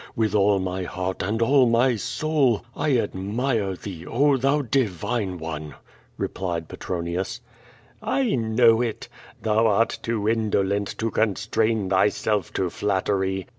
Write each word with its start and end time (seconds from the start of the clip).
With 0.15 0.33
all 0.33 0.57
my 0.57 0.81
heart 0.81 1.21
and 1.21 1.43
all 1.43 1.67
my 1.67 1.95
soul, 1.95 2.65
I 2.75 2.97
admire 2.97 3.75
thee, 3.75 4.03
oh, 4.07 4.35
thou 4.35 4.63
divine 4.63 5.37
one!'' 5.37 5.75
re])lied 6.19 6.67
Petronius.! 6.67 7.39
know 8.01 8.81
it. 8.81 9.07
Thou 9.43 9.67
art 9.67 9.99
too 10.01 10.27
indolent 10.27 10.97
to 10.97 11.11
constrain 11.11 11.87
thyself 11.87 12.51
to 12.53 12.71
flatterv. 12.71 13.45